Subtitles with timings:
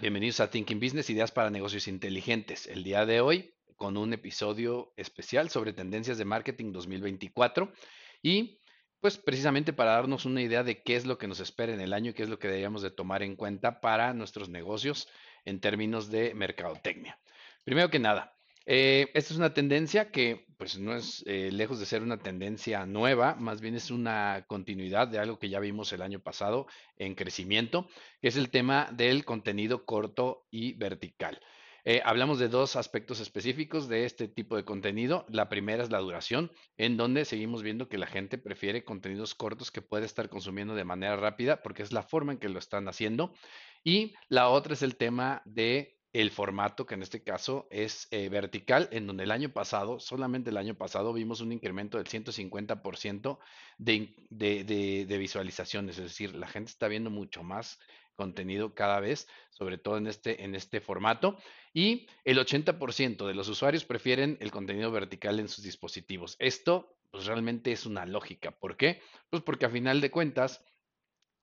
[0.00, 2.66] Bienvenidos a Thinking Business, ideas para negocios inteligentes.
[2.66, 7.72] El día de hoy con un episodio especial sobre tendencias de marketing 2024
[8.22, 8.60] y
[9.00, 11.92] pues precisamente para darnos una idea de qué es lo que nos espera en el
[11.92, 15.08] año y qué es lo que deberíamos de tomar en cuenta para nuestros negocios
[15.44, 17.18] en términos de mercadotecnia.
[17.64, 18.36] Primero que nada,
[18.66, 22.86] eh, esta es una tendencia que pues no es eh, lejos de ser una tendencia
[22.86, 27.16] nueva, más bien es una continuidad de algo que ya vimos el año pasado en
[27.16, 27.88] crecimiento,
[28.20, 31.40] que es el tema del contenido corto y vertical.
[31.84, 35.26] Eh, hablamos de dos aspectos específicos de este tipo de contenido.
[35.28, 39.72] La primera es la duración, en donde seguimos viendo que la gente prefiere contenidos cortos
[39.72, 42.86] que puede estar consumiendo de manera rápida porque es la forma en que lo están
[42.86, 43.34] haciendo.
[43.82, 48.28] Y la otra es el tema de el formato, que en este caso es eh,
[48.28, 53.38] vertical, en donde el año pasado, solamente el año pasado, vimos un incremento del 150%
[53.78, 57.78] de, de, de, visualizaciones, es decir, la gente está viendo mucho más
[58.14, 61.38] contenido cada vez, sobre todo en este, en este formato.
[61.72, 66.36] Y el 80% de los usuarios prefieren el contenido vertical en sus dispositivos.
[66.38, 68.50] Esto pues, realmente es una lógica.
[68.50, 69.00] ¿Por qué?
[69.30, 70.62] Pues porque a final de cuentas,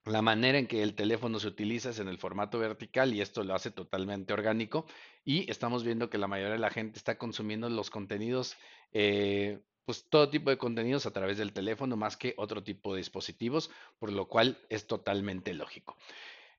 [0.09, 3.43] la manera en que el teléfono se utiliza es en el formato vertical y esto
[3.43, 4.85] lo hace totalmente orgánico
[5.23, 8.57] y estamos viendo que la mayoría de la gente está consumiendo los contenidos,
[8.91, 12.99] eh, pues todo tipo de contenidos a través del teléfono más que otro tipo de
[12.99, 15.97] dispositivos, por lo cual es totalmente lógico.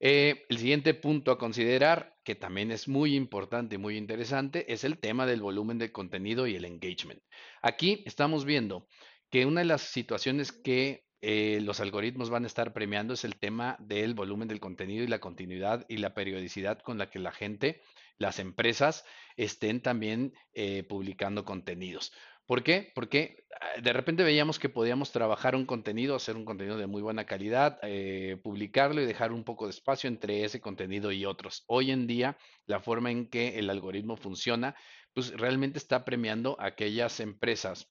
[0.02, 4.82] Eh, el siguiente punto a considerar, que también es muy importante y muy interesante, es
[4.84, 7.22] el tema del volumen de contenido y el engagement.
[7.60, 8.86] Aquí estamos viendo
[9.30, 13.36] que una de las situaciones que eh, los algoritmos van a estar premiando es el
[13.36, 17.32] tema del volumen del contenido y la continuidad y la periodicidad con la que la
[17.32, 17.82] gente,
[18.16, 19.04] las empresas,
[19.36, 22.12] estén también eh, publicando contenidos.
[22.46, 22.90] ¿Por qué?
[22.94, 27.02] Porque ah, de repente veíamos que podíamos trabajar un contenido, hacer un contenido de muy
[27.02, 31.64] buena calidad, eh, publicarlo y dejar un poco de espacio entre ese contenido y otros.
[31.68, 34.74] Hoy en día, la forma en que el algoritmo funciona,
[35.12, 37.88] pues realmente está premiando a aquellas empresas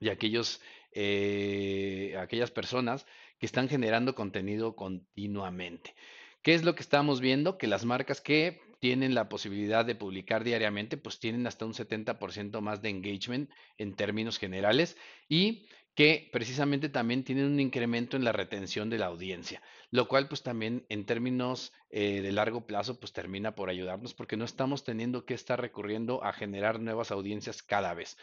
[0.00, 0.60] y aquellos,
[0.94, 3.06] eh, aquellas personas
[3.38, 5.94] que están generando contenido continuamente.
[6.42, 7.58] ¿Qué es lo que estamos viendo?
[7.58, 12.60] Que las marcas que tienen la posibilidad de publicar diariamente, pues tienen hasta un 70%
[12.60, 14.96] más de engagement en términos generales
[15.26, 20.28] y que precisamente también tienen un incremento en la retención de la audiencia, lo cual
[20.28, 24.84] pues también en términos eh, de largo plazo pues termina por ayudarnos porque no estamos
[24.84, 28.18] teniendo que estar recurriendo a generar nuevas audiencias cada vez.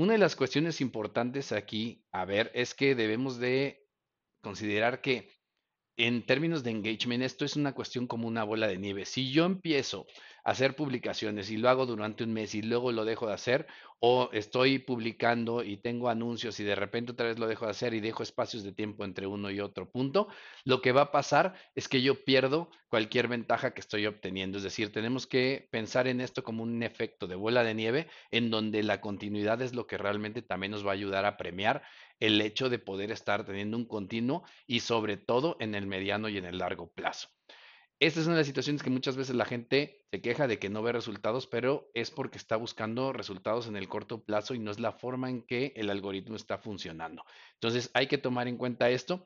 [0.00, 3.86] Una de las cuestiones importantes aquí a ver es que debemos de
[4.40, 5.28] considerar que
[5.98, 9.04] en términos de engagement, esto es una cuestión como una bola de nieve.
[9.04, 10.06] Si yo empiezo
[10.44, 13.66] hacer publicaciones y lo hago durante un mes y luego lo dejo de hacer,
[14.00, 17.92] o estoy publicando y tengo anuncios y de repente otra vez lo dejo de hacer
[17.92, 20.28] y dejo espacios de tiempo entre uno y otro punto,
[20.64, 24.58] lo que va a pasar es que yo pierdo cualquier ventaja que estoy obteniendo.
[24.58, 28.50] Es decir, tenemos que pensar en esto como un efecto de bola de nieve en
[28.50, 31.82] donde la continuidad es lo que realmente también nos va a ayudar a premiar
[32.18, 36.38] el hecho de poder estar teniendo un continuo y sobre todo en el mediano y
[36.38, 37.28] en el largo plazo.
[38.00, 40.70] Esta es una de las situaciones que muchas veces la gente se queja de que
[40.70, 44.70] no ve resultados, pero es porque está buscando resultados en el corto plazo y no
[44.70, 47.26] es la forma en que el algoritmo está funcionando.
[47.54, 49.22] Entonces hay que tomar en cuenta esto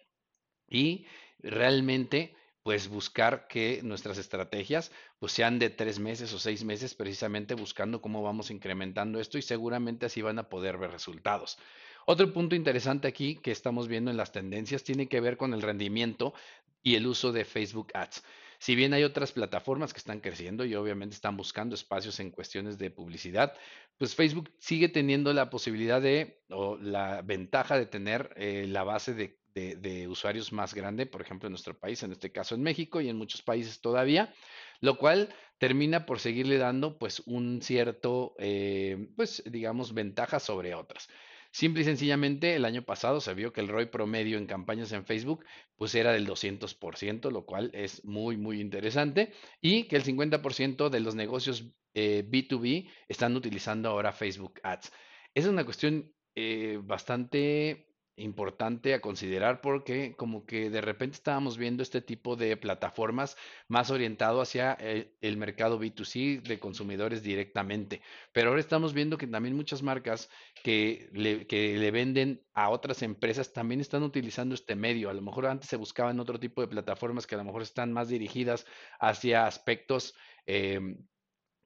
[0.69, 1.07] y
[1.39, 2.35] realmente
[2.65, 4.91] pues buscar que nuestras estrategias
[5.21, 9.43] pues sean de tres meses o seis meses precisamente buscando cómo vamos incrementando esto y
[9.43, 11.59] seguramente así van a poder ver resultados.
[12.07, 15.63] Otro punto interesante aquí que estamos viendo en las tendencias tiene que ver con el
[15.63, 16.35] rendimiento
[16.83, 18.25] y el uso de Facebook Ads.
[18.65, 22.79] Si bien hay otras plataformas que están creciendo y obviamente están buscando espacios en cuestiones
[22.79, 23.53] de publicidad,
[23.99, 29.13] pues Facebook sigue teniendo la posibilidad de o la ventaja de tener eh, la base
[29.13, 33.11] de, usuarios más grande, por ejemplo en nuestro país, en este caso en México y
[33.11, 34.33] en muchos países todavía,
[34.81, 35.29] lo cual
[35.59, 41.11] termina por seguirle dando pues un cierto, eh, pues digamos, ventaja sobre otras.
[41.55, 45.07] Simple y sencillamente, el año pasado se vio que el ROI promedio en campañas en
[45.07, 45.45] Facebook
[45.77, 50.99] pues era del 200%, lo cual es muy, muy interesante, y que el 50% de
[50.99, 54.91] los negocios B2B eh, están utilizando ahora Facebook Ads.
[55.33, 57.87] Es una cuestión eh, bastante
[58.17, 63.37] importante a considerar porque como que de repente estábamos viendo este tipo de plataformas
[63.69, 68.03] más orientado hacia el, el, mercado B2C de consumidores directamente.
[68.33, 70.31] Pero ahora estamos viendo que también muchas marcas
[70.63, 75.11] que le, que le venden a otras empresas también están utilizando este medio.
[75.11, 77.93] A lo mejor antes se buscaban otro tipo de plataformas que a lo mejor están
[77.93, 78.67] más dirigidas
[79.01, 80.15] hacia aspectos
[80.47, 80.81] eh,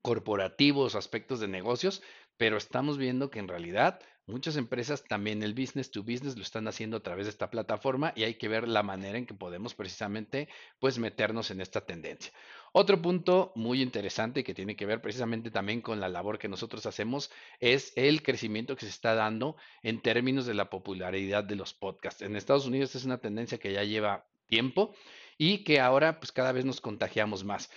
[0.03, 2.03] corporativos, aspectos de negocios,
[2.39, 6.69] pero estamos viendo que en realidad muchas empresas también el business to business lo están
[6.69, 9.75] haciendo a través de esta plataforma y hay que ver la manera en que podemos
[9.75, 10.49] precisamente
[10.79, 12.33] pues meternos en esta tendencia.
[12.73, 16.87] Otro punto muy interesante que tiene que ver precisamente también con la labor que nosotros
[16.87, 17.31] hacemos
[17.61, 22.23] es el crecimiento que se está dando en términos de la popularidad de los podcasts.
[22.23, 24.95] En Estados Unidos es una tendencia que ya lleva tiempo
[25.39, 27.71] y que ahora pues cada vez nos contagiamos más.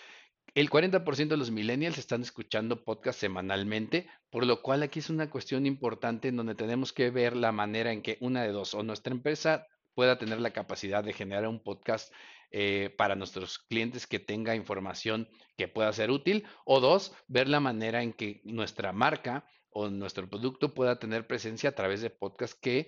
[0.53, 5.29] El 40% de los millennials están escuchando podcast semanalmente, por lo cual aquí es una
[5.29, 8.83] cuestión importante en donde tenemos que ver la manera en que una de dos, o
[8.83, 12.13] nuestra empresa pueda tener la capacidad de generar un podcast
[12.51, 17.61] eh, para nuestros clientes que tenga información que pueda ser útil, o dos, ver la
[17.61, 22.59] manera en que nuestra marca o nuestro producto pueda tener presencia a través de podcasts
[22.61, 22.87] que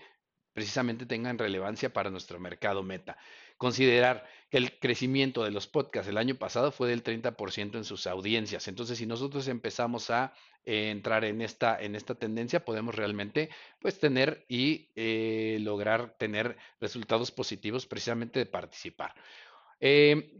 [0.54, 3.18] precisamente tengan relevancia para nuestro mercado meta.
[3.58, 8.08] Considerar que el crecimiento de los podcasts el año pasado fue del 30% en sus
[8.08, 8.68] audiencias.
[8.68, 10.34] Entonces, si nosotros empezamos a
[10.66, 13.50] eh, entrar en esta, en esta tendencia, podemos realmente
[13.82, 19.14] pues, tener y eh, lograr tener resultados positivos precisamente de participar.
[19.80, 20.40] Eh,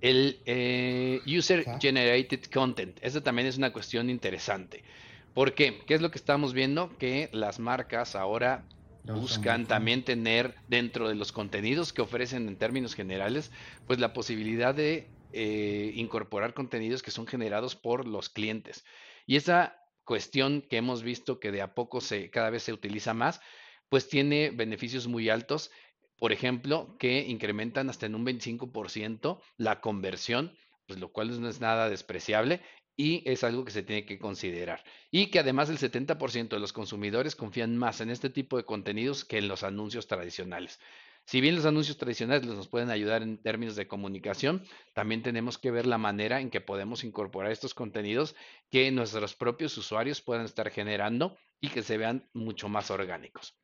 [0.00, 4.84] el User Generated Content, esta también es una cuestión interesante.
[5.32, 5.82] ¿Por qué?
[5.86, 6.96] ¿Qué es lo que estamos viendo?
[6.98, 8.64] Que las marcas ahora
[9.06, 13.52] Buscan también tener dentro de los contenidos que ofrecen en términos generales,
[13.86, 18.84] pues la posibilidad de eh, incorporar contenidos que son generados por los clientes.
[19.26, 23.12] Y esa cuestión que hemos visto que de a poco se, cada vez se utiliza
[23.12, 23.40] más,
[23.90, 25.70] pues tiene beneficios muy altos.
[26.16, 30.56] Por ejemplo, que incrementan hasta en un 25% la conversión,
[30.86, 32.62] pues lo cual no es nada despreciable
[32.96, 34.84] y es algo que se tiene que considerar.
[35.10, 39.24] Y que además el 70% de los consumidores confían más en este tipo de contenidos
[39.24, 40.78] que en los anuncios tradicionales.
[41.26, 44.62] Si bien los anuncios tradicionales nos pueden ayudar en términos de comunicación,
[44.92, 48.36] también tenemos que ver la manera en que podemos incorporar estos contenidos
[48.70, 53.56] que nuestros propios usuarios puedan estar generando y que se vean mucho más orgánicos.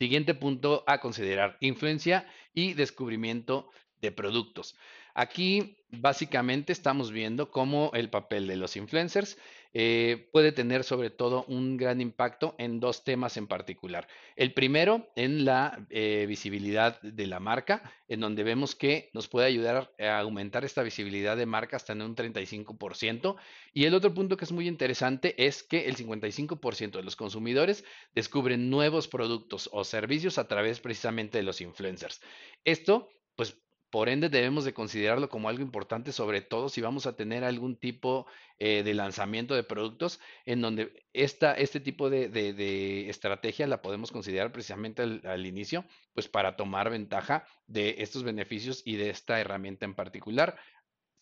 [0.00, 3.70] Siguiente punto a considerar, influencia y descubrimiento
[4.00, 4.76] de productos.
[5.14, 9.38] Aquí básicamente estamos viendo cómo el papel de los influencers
[9.76, 14.06] eh, puede tener sobre todo un gran impacto en dos temas en particular.
[14.36, 19.48] El primero, en la eh, visibilidad de la marca, en donde vemos que nos puede
[19.48, 23.36] ayudar a aumentar esta visibilidad de marca hasta en un 35%.
[23.72, 27.84] Y el otro punto que es muy interesante es que el 55% de los consumidores
[28.14, 32.20] descubren nuevos productos o servicios a través precisamente de los influencers.
[32.64, 33.63] Esto pues
[33.94, 37.76] por ende, debemos de considerarlo como algo importante, sobre todo si vamos a tener algún
[37.76, 38.26] tipo
[38.58, 44.50] eh, de lanzamiento de productos en donde esta, este tipo de, estrategia la podemos considerar
[44.50, 49.94] precisamente al, inicio, pues para tomar ventaja de estos beneficios y de esta herramienta en
[49.94, 50.56] particular,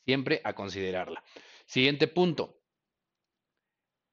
[0.07, 1.23] siempre a considerarla.
[1.67, 2.59] Siguiente punto.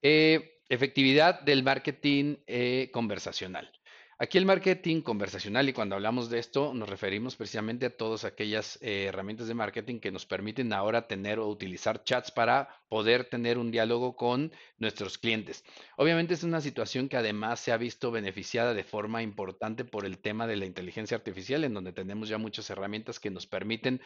[0.01, 3.71] Eh, efectividad del marketing eh, conversacional.
[4.21, 8.77] Aquí el marketing conversacional y cuando hablamos de esto nos referimos precisamente a todas aquellas
[8.81, 13.57] eh, herramientas de marketing que nos permiten ahora tener o utilizar chats para poder tener
[13.57, 15.63] un diálogo con nuestros clientes.
[15.95, 20.17] Obviamente es una situación que además se ha visto beneficiada de forma importante por el
[20.17, 24.01] tema de la inteligencia artificial, en donde tenemos ya muchas herramientas que nos permiten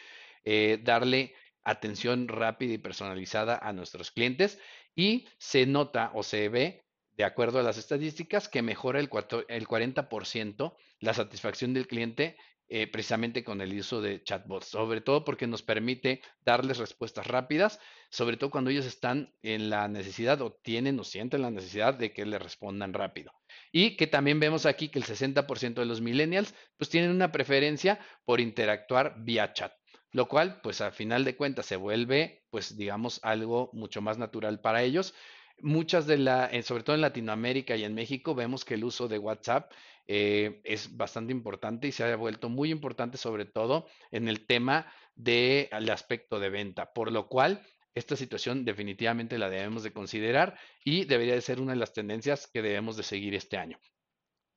[0.45, 4.59] eh, darle atención rápida y personalizada a nuestros clientes
[4.95, 6.82] y se nota o se ve
[7.17, 12.35] de acuerdo a las estadísticas, que mejora el, 40% la satisfacción del cliente
[12.69, 17.79] eh, precisamente con el uso de chatbots, sobre todo porque nos permite darles respuestas rápidas,
[18.09, 22.13] sobre todo cuando ellos están en la necesidad o tienen o sienten la necesidad de
[22.13, 23.31] que les respondan rápido.
[23.71, 27.99] Y que también vemos aquí que el 60% de los millennials pues tienen una preferencia
[28.25, 29.73] por interactuar vía chat,
[30.11, 34.61] lo cual pues a final de cuentas se vuelve pues digamos algo mucho más natural
[34.61, 35.13] para ellos
[35.61, 39.07] muchas de la, eh, sobre todo en Latinoamérica y en México, vemos que el uso
[39.07, 39.71] de WhatsApp
[40.07, 44.91] eh, es bastante importante y se ha vuelto muy importante, sobre todo en el tema
[45.15, 51.05] del aspecto de venta, por lo cual esta situación definitivamente la debemos de considerar y
[51.05, 53.79] debería de ser una de las tendencias que debemos de seguir este año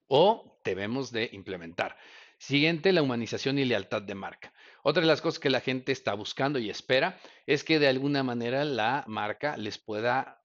[0.09, 1.97] o debemos de implementar.
[2.39, 4.53] Siguiente, la humanización y lealtad de marca.
[4.89, 8.23] Otra de las cosas que la gente está buscando y espera es que de alguna
[8.23, 10.45] manera la marca les pueda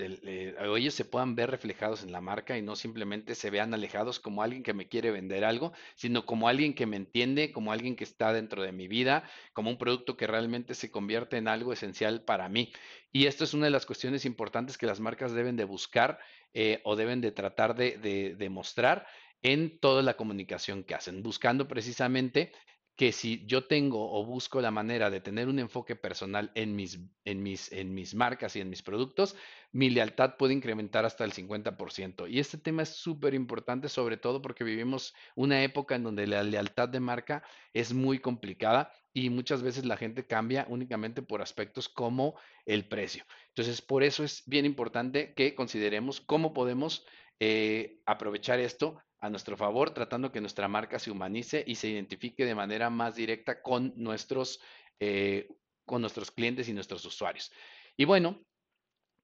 [0.00, 4.42] ellos se puedan ver reflejados en la marca y no simplemente se vean alejados como
[4.42, 8.02] alguien que me quiere vender algo, sino como alguien que me entiende, como alguien que
[8.02, 12.24] está dentro de mi vida, como un producto que realmente se convierte en algo esencial
[12.24, 12.72] para mí.
[13.12, 16.18] Y esto es una de las cuestiones importantes que las marcas deben de buscar
[16.52, 17.96] eh, o deben de tratar de,
[18.36, 19.06] de mostrar
[19.40, 22.52] en toda la comunicación que hacen, buscando precisamente
[22.96, 26.98] que si yo tengo o busco la manera de tener un enfoque personal en mis,
[27.24, 29.34] en mis, en mis marcas y en mis productos,
[29.72, 32.30] mi lealtad puede incrementar hasta el 50%.
[32.30, 36.42] Y este tema es súper importante, sobre todo porque vivimos una época en donde la
[36.42, 41.88] lealtad de marca es muy complicada y muchas veces la gente cambia únicamente por aspectos
[41.88, 42.34] como
[42.66, 43.24] el precio.
[43.48, 47.06] Entonces, por eso es bien importante que consideremos cómo podemos
[47.40, 52.44] eh, aprovechar esto a nuestro favor, tratando que nuestra marca se humanice y se identifique
[52.44, 54.60] de manera más directa con nuestros,
[54.98, 55.48] eh,
[55.84, 57.52] con nuestros clientes y nuestros usuarios.
[57.96, 58.44] Y bueno,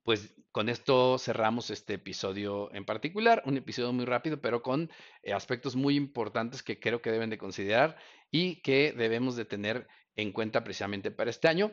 [0.05, 4.91] pues con esto cerramos este episodio en particular, un episodio muy rápido, pero con
[5.23, 7.97] eh, aspectos muy importantes que creo que deben de considerar
[8.31, 9.87] y que debemos de tener
[10.17, 11.73] en cuenta precisamente para este año.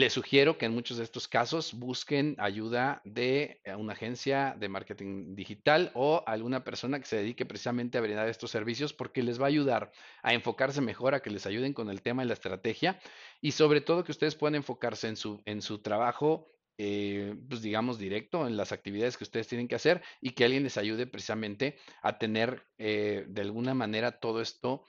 [0.00, 4.68] Les sugiero que en muchos de estos casos busquen ayuda de eh, una agencia de
[4.68, 9.40] marketing digital o alguna persona que se dedique precisamente a brindar estos servicios porque les
[9.40, 9.90] va a ayudar
[10.22, 13.00] a enfocarse mejor, a que les ayuden con el tema y la estrategia
[13.40, 17.98] y sobre todo que ustedes puedan enfocarse en su, en su trabajo eh, pues digamos,
[17.98, 21.76] directo en las actividades que ustedes tienen que hacer y que alguien les ayude precisamente
[22.02, 24.84] a tener eh, de alguna manera todo esto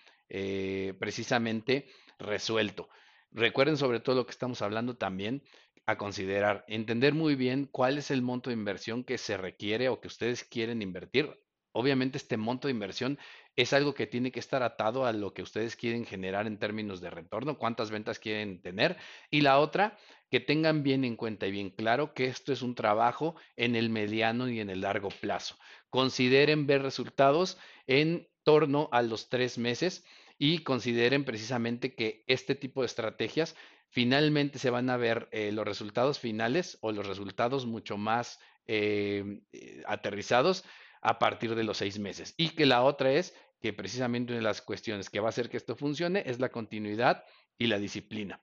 [0.99, 1.87] precisamente
[2.19, 2.87] resuelto.
[3.31, 5.43] Recuerden sobre todo lo que estamos hablando también
[5.85, 9.99] a considerar, entender muy bien cuál es el monto de inversión que se requiere o
[9.99, 11.39] que ustedes quieren invertir.
[11.71, 13.19] Obviamente este monto de inversión
[13.55, 17.01] es algo que tiene que estar atado a lo que ustedes quieren generar en términos
[17.01, 18.97] de retorno, cuántas ventas quieren tener.
[19.29, 19.97] Y la otra,
[20.31, 23.89] que tengan bien en cuenta y bien claro que esto es un trabajo en el
[23.89, 25.55] mediano y en el largo plazo.
[25.89, 30.03] Consideren ver resultados en torno a los tres meses
[30.39, 33.55] y consideren precisamente que este tipo de estrategias
[33.89, 39.41] finalmente se van a ver eh, los resultados finales o los resultados mucho más eh,
[39.51, 40.63] eh, aterrizados
[41.01, 42.33] a partir de los seis meses.
[42.37, 45.49] Y que la otra es que precisamente una de las cuestiones que va a hacer
[45.49, 47.25] que esto funcione es la continuidad
[47.57, 48.41] y la disciplina.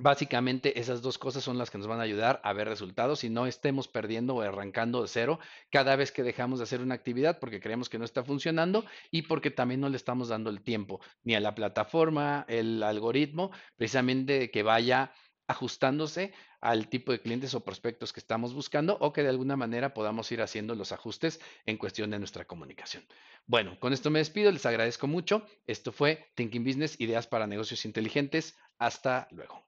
[0.00, 3.30] Básicamente esas dos cosas son las que nos van a ayudar a ver resultados y
[3.30, 5.40] no estemos perdiendo o arrancando de cero
[5.70, 9.22] cada vez que dejamos de hacer una actividad porque creemos que no está funcionando y
[9.22, 14.52] porque también no le estamos dando el tiempo ni a la plataforma, el algoritmo, precisamente
[14.52, 15.12] que vaya
[15.48, 19.94] ajustándose al tipo de clientes o prospectos que estamos buscando o que de alguna manera
[19.94, 23.04] podamos ir haciendo los ajustes en cuestión de nuestra comunicación.
[23.46, 25.44] Bueno, con esto me despido, les agradezco mucho.
[25.66, 28.56] Esto fue Thinking Business, ideas para negocios inteligentes.
[28.78, 29.67] Hasta luego.